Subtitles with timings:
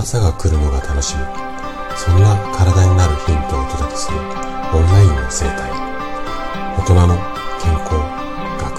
[0.00, 1.24] 朝が来るのが楽しみ。
[1.96, 4.24] そんな体になるヒントをお届けするオン
[4.92, 5.72] ラインの生態。
[6.78, 7.16] 大人の
[7.60, 7.94] 健康
[8.62, 8.78] 学。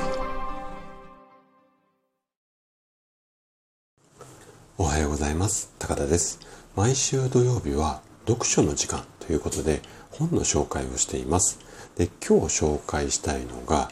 [4.78, 5.74] おはようございます。
[5.78, 6.40] 高田です。
[6.78, 9.81] 毎週土曜日は読書の時間ということで
[10.12, 11.60] 本の紹介をしています。
[11.97, 13.92] で今日紹介したいのが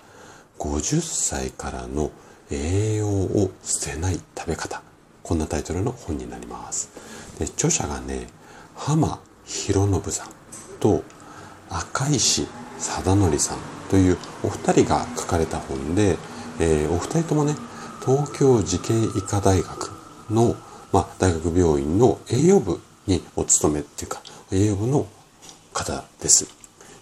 [0.60, 2.10] 50歳からの
[2.50, 4.87] 栄養を捨てない食べ方。
[5.28, 6.90] こんなタイトルの本になります
[7.38, 8.28] で著者がね
[8.76, 10.30] 浜博信さん
[10.80, 11.04] と
[11.70, 12.48] 赤石
[12.78, 13.58] 貞則さん
[13.90, 16.18] というお二人が書かれた本で、
[16.62, 17.56] えー、お二人ともね
[18.06, 19.92] 東京慈恵医科大学
[20.30, 20.56] の、
[20.94, 25.08] まあ、大学病院の栄養部にお勤めっていうか栄養部の
[25.74, 26.48] 方です。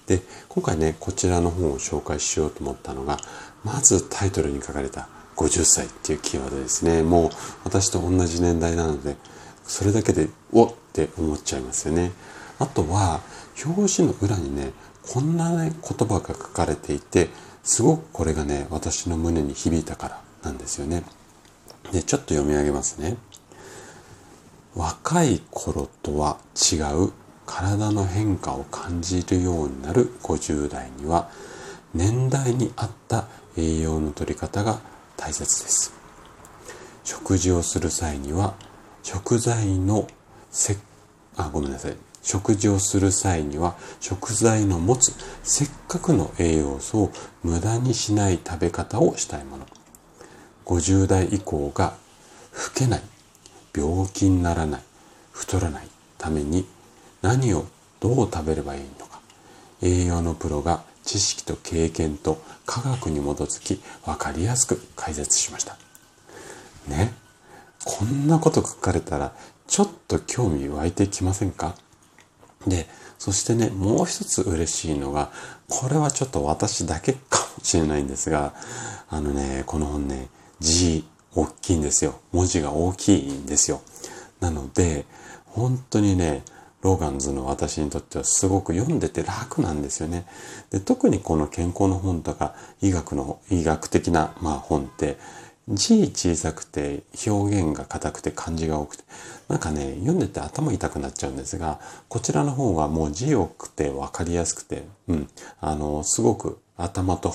[0.07, 3.17] で今回ねこちらの本を紹介しようと思ったのが
[3.63, 7.03] まずタイトルに書かれた50歳っていうキーワードですね。
[7.03, 7.29] もう
[7.63, 9.15] 私と同じ年代なので
[9.63, 12.11] それだけでおって思っちゃいますよね。
[12.59, 13.21] あとは
[13.65, 14.71] 表紙の裏にね
[15.13, 17.29] こんな、ね、言葉が書かれていて
[17.63, 21.03] すごくこれがね私の胸に響いたからなんですよね。
[21.91, 23.17] でちょっと読み上げますね。
[24.75, 27.11] 若い頃とは違う
[27.45, 31.29] 体の変化を感じるようになる50代には
[31.93, 34.79] 年代に合った栄養の取り方が
[35.17, 35.93] 大切です。
[37.03, 38.55] 食事をする際には
[39.03, 40.07] 食材の
[40.51, 40.77] せ
[41.37, 41.97] あごめんなさい。
[42.21, 45.13] 食事をする際には食材の持つ
[45.43, 47.11] せっかくの栄養素を
[47.43, 49.67] 無駄にしない食べ方をしたいもの。
[50.65, 51.93] 50代以降が
[52.53, 53.01] 老けない
[53.75, 54.81] 病気にならない
[55.31, 56.65] 太らないために
[57.21, 57.65] 何を
[57.99, 59.19] どう食べればいいのか。
[59.81, 65.77] 栄養のプロが知識と経験と科学に基づき分かりやすく解説しました。
[66.87, 67.13] ね？
[67.85, 69.33] こんなこと書かれたら
[69.67, 71.75] ちょっと興味湧いてきませんか？
[72.67, 72.87] で
[73.19, 75.31] そしてねもう一つ嬉しいのが
[75.69, 78.53] これはちょっと私だけかもしれないんですが
[79.09, 80.27] あのねこの本ね
[80.59, 82.19] 字大きいんですよ。
[82.31, 83.81] 文字が大きいんですよ。
[84.39, 85.05] なので
[85.45, 86.43] 本当にね
[86.85, 90.27] ローガンズの私にとってはすごく読んでて楽なんですよね。
[90.69, 95.17] で特にこの健康の本とか医学の医学的な、まあ、本って
[95.67, 99.03] 字小さくて表現が硬くて漢字が多くて
[99.47, 105.27] なんかね読んでて頭痛くなっちゃうんですがこちらの本はもう字多くて分かりやすくてうん
[105.61, 107.33] あのすごく頭と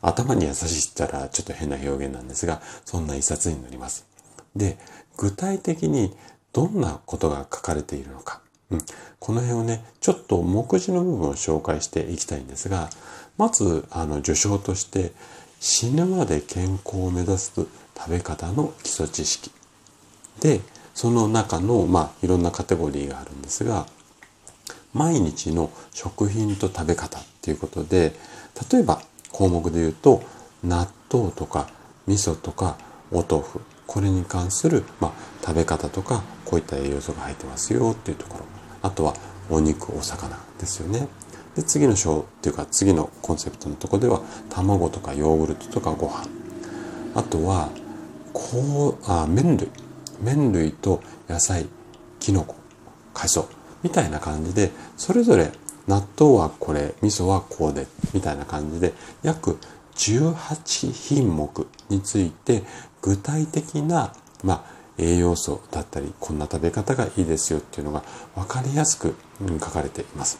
[0.00, 4.06] 頭に優しいったらちょっと変な表現なんですがそんな一冊になります。
[4.54, 4.78] で
[5.16, 6.14] 具体的に
[6.52, 8.40] どんなことが書かれているのか
[8.70, 8.78] うん、
[9.18, 12.90] この辺をね、ちょっと目次の部分を紹介していきたいんですが、
[13.38, 15.12] まず、あの、序章として、
[15.60, 17.52] 死ぬまで健康を目指す
[17.96, 19.50] 食べ方の基礎知識。
[20.40, 20.60] で、
[20.94, 23.86] その中の、まあ、いろんなカテゴリーがあるんですが、
[24.92, 28.14] 毎日の食品と食べ方っていうことで、
[28.72, 29.00] 例えば
[29.30, 30.22] 項目で言うと、
[30.64, 31.68] 納豆とか
[32.06, 32.76] 味噌とか
[33.12, 35.12] お豆腐、これに関する、まあ、
[35.44, 38.57] 食べ方とか、こういった栄養素が入ってますよっていうところ。
[38.82, 39.14] あとは
[39.50, 41.08] お肉お魚ですよね。
[41.56, 46.28] で次の章っていうか次のコンセプトのとこでは卵とかヨーグルトとかご飯。
[47.14, 47.70] あとは
[48.32, 49.68] こうあ麺類。
[50.20, 51.66] 麺類と野菜
[52.20, 52.56] きのこ
[53.14, 53.48] 海藻。
[53.82, 55.52] みたいな感じでそれぞれ
[55.86, 59.58] 納豆はこれ味噌はこうでみたいな感じで約
[59.94, 62.62] 18品目について
[63.02, 64.12] 具体的な
[64.44, 68.02] まあ栄養素だったりこんな食べ方がいいですよっていうのが
[68.34, 69.14] 分かりやすく
[69.60, 70.38] 書かれています。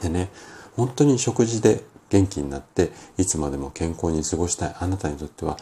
[0.00, 0.30] でね
[0.76, 5.56] 本当に食事で元気になっていつまでも健康に過ごしたいあなたにとっては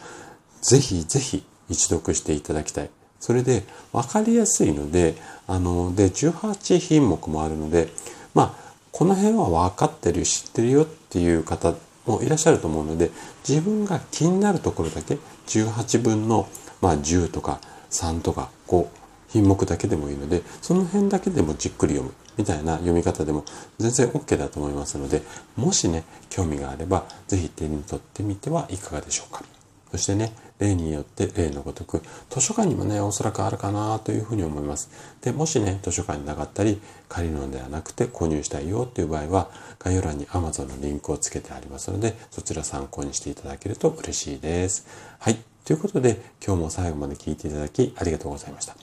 [0.61, 2.89] ぜひぜひ一読していただきたい。
[3.19, 3.63] それで
[3.93, 5.15] 分かりやすいので、
[5.47, 7.87] あの、で、18品目もあるので、
[8.33, 11.73] まあ、この辺は分かってる、知ってるよっていう方
[12.05, 13.11] もいらっしゃると思うので、
[13.47, 16.49] 自分が気になるところだけ18分の、
[16.81, 17.61] まあ、10とか
[17.93, 18.87] 3とか5
[19.29, 23.45] 品目だけでもいいのでその辺だけでもじっくり読むみたいな読み方でも
[23.77, 25.21] 全然 OK だと思いますので
[25.55, 29.43] もしね興味があれば是非手に取ってみてはいかがでしょうか。
[29.91, 32.01] そしてね例によって例のごとく
[32.31, 34.89] 図書館にもねおそらくあるかなというふうに思います。
[35.21, 44.87] でもしね図書館になかったり借りるのではなくて購入したいよっていう場合は概要欄に Amazon のリンクをつけてありますのでそちら参考にしていただけると嬉しいです。
[45.19, 45.52] はい。
[45.65, 48.75] ということで、今日も最後まで聞いていただきありがとうございました。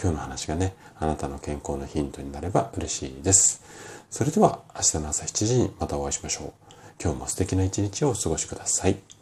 [0.00, 3.62] 今日の話がね、あなたの健康のヒントになれば嬉しいです。
[4.10, 6.52] それでは明日の朝7時にまたお会いしましょう。
[7.00, 9.13] 今日も素敵な一日をお過ごしください。